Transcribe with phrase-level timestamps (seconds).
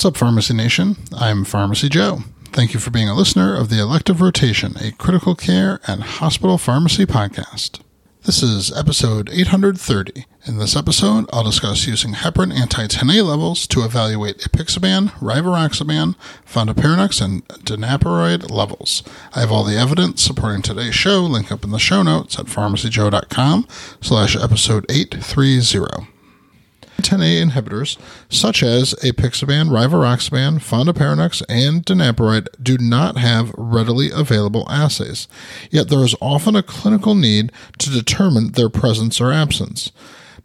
[0.00, 0.96] What's up, Pharmacy Nation?
[1.12, 2.20] I'm Pharmacy Joe.
[2.52, 6.56] Thank you for being a listener of the Elective Rotation, a critical care and hospital
[6.56, 7.80] pharmacy podcast.
[8.22, 10.24] This is episode 830.
[10.46, 16.14] In this episode, I'll discuss using heparin anti-10A levels to evaluate apixaban, rivaroxaban,
[16.50, 19.02] fondaparinux, and danaparoid levels.
[19.34, 22.46] I have all the evidence supporting today's show, link up in the show notes at
[22.46, 23.68] pharmacyjoe.com
[24.00, 26.19] slash episode 830.
[27.10, 35.26] 10A inhibitors, such as apixaban, rivaroxaban, fondaparinux, and danaparoid, do not have readily available assays,
[35.70, 39.90] yet there is often a clinical need to determine their presence or absence.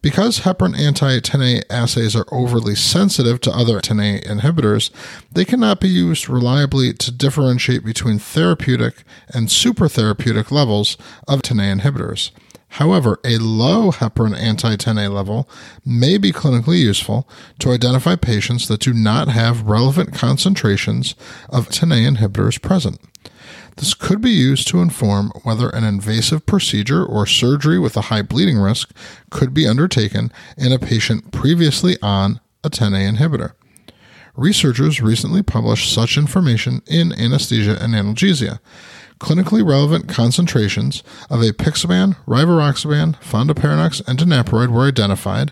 [0.02, 4.92] Because heparin anti 10A assays are overly sensitive to other 10A inhibitors,
[5.32, 12.32] they cannot be used reliably to differentiate between therapeutic and supertherapeutic levels of 10A inhibitors.
[12.76, 15.48] However, a low heparin anti 10A level
[15.86, 17.26] may be clinically useful
[17.60, 21.16] to identify patients that do not have relevant concentrations
[21.48, 23.00] of 10A inhibitors present.
[23.78, 28.24] This could be used to inform whether an invasive procedure or surgery with a high
[28.24, 28.92] bleeding risk
[29.30, 33.54] could be undertaken in a patient previously on a 10A inhibitor.
[34.36, 38.60] Researchers recently published such information in Anesthesia and Analgesia
[39.20, 45.52] clinically relevant concentrations of apixaban, rivaroxaban, fondaparinux, and danaparoid were identified,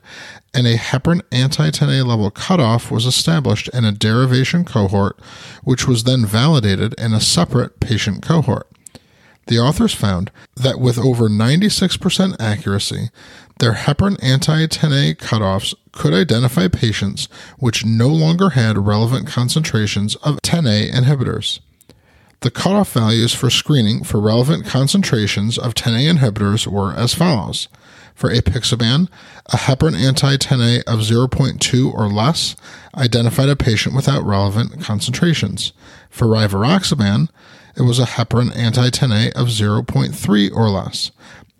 [0.53, 5.19] and a heparin anti-10A level cutoff was established in a derivation cohort,
[5.63, 8.67] which was then validated in a separate patient cohort.
[9.47, 13.09] The authors found that with over 96% accuracy,
[13.59, 17.27] their heparin anti-10A cutoffs could identify patients
[17.59, 21.59] which no longer had relevant concentrations of 10A inhibitors.
[22.43, 27.69] The cutoff values for screening for relevant concentrations of 10A inhibitors were as follows.
[28.15, 29.07] For apixaban,
[29.45, 32.57] a heparin anti-10A of 0.2 or less
[32.97, 35.71] identified a patient without relevant concentrations.
[36.09, 37.29] For rivaroxaban,
[37.77, 41.11] it was a heparin anti-10A of 0.3 or less.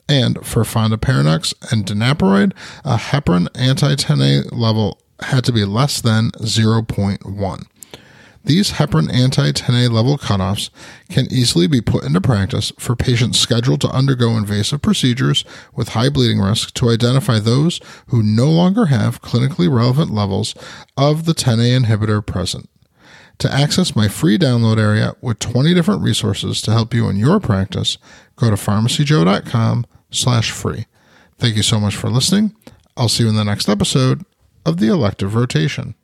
[0.10, 2.52] And for fondaparinux and danaparoid,
[2.84, 7.68] a heparin anti-10A level had to be less than 0.1.
[8.46, 10.70] These heparin anti-10A level cutoffs
[11.10, 16.10] can easily be put into practice for patients scheduled to undergo invasive procedures with high
[16.10, 20.56] bleeding risk to identify those who no longer have clinically relevant levels
[20.98, 22.70] of the 10A inhibitor present.
[23.40, 27.40] To access my free download area with 20 different resources to help you in your
[27.40, 27.98] practice,
[28.36, 30.86] go to pharmacyjoe.com slash free.
[31.38, 32.56] Thank you so much for listening.
[32.96, 34.24] I'll see you in the next episode
[34.66, 35.96] of the elective rotation.